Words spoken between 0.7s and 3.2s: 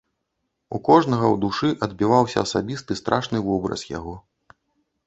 У кожнага ў душы адбіваўся асабісты